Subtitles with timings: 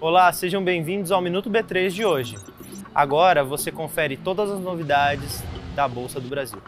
[0.00, 2.38] Olá, sejam bem-vindos ao Minuto B3 de hoje.
[2.94, 5.42] Agora você confere todas as novidades
[5.74, 6.60] da Bolsa do Brasil.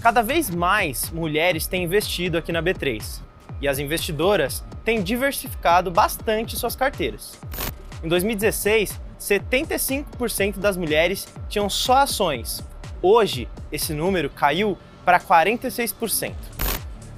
[0.00, 3.20] Cada vez mais mulheres têm investido aqui na B3
[3.60, 7.40] e as investidoras têm diversificado bastante suas carteiras.
[8.04, 12.62] Em 2016, 75% das mulheres tinham só ações.
[13.02, 16.34] Hoje, esse número caiu para 46%.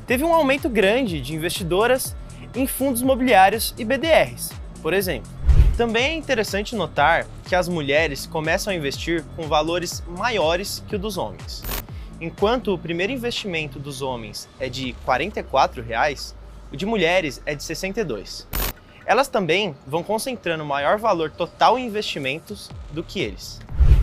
[0.06, 2.16] Teve um aumento grande de investidoras
[2.54, 5.30] em fundos imobiliários e BDRs, por exemplo.
[5.76, 10.98] Também é interessante notar que as mulheres começam a investir com valores maiores que o
[10.98, 11.62] dos homens.
[12.20, 16.36] Enquanto o primeiro investimento dos homens é de 44 reais,
[16.70, 18.46] o de mulheres é de R$ 62.
[19.04, 23.60] Elas também vão concentrando maior valor total em investimentos do que eles.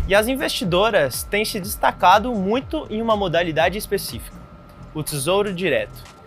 [0.07, 4.35] E as investidoras têm se destacado muito em uma modalidade específica,
[4.93, 6.18] o Tesouro Direto.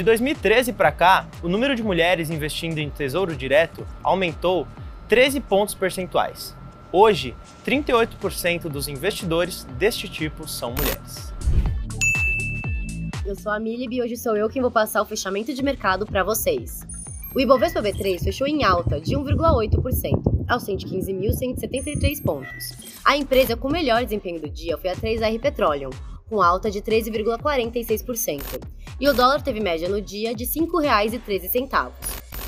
[0.00, 4.66] De 2013 para cá, o número de mulheres investindo em Tesouro Direto aumentou
[5.10, 6.56] 13 pontos percentuais.
[6.90, 11.34] Hoje, 38% dos investidores deste tipo são mulheres.
[13.26, 16.06] Eu sou a Milib e hoje sou eu quem vou passar o fechamento de mercado
[16.06, 16.80] para vocês.
[17.34, 22.72] O Ibovespa B3 fechou em alta de 1,8%, aos 115.173 pontos.
[23.04, 25.90] A empresa com melhor desempenho do dia foi a 3R Petroleum,
[26.30, 28.62] com alta de 13,46%.
[28.98, 31.90] E o dólar teve média no dia de R$ 5,13.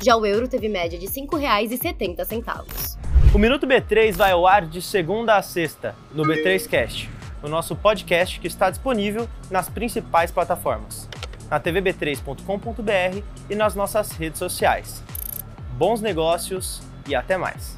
[0.01, 2.97] Já o euro teve média de R$ 5,70.
[3.35, 7.09] O Minuto B3 vai ao ar de segunda a sexta, no B3 Cast,
[7.41, 11.09] o nosso podcast que está disponível nas principais plataformas
[11.53, 15.03] na tvb3.com.br e nas nossas redes sociais.
[15.77, 17.77] Bons negócios e até mais!